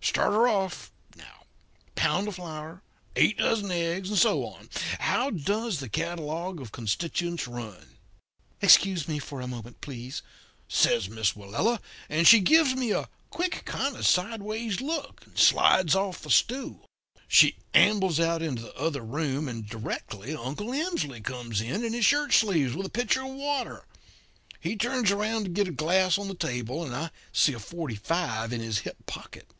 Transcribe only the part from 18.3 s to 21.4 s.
into the other room, and directly Uncle Emsley